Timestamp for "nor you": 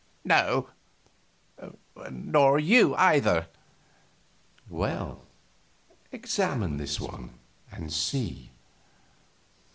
2.09-2.95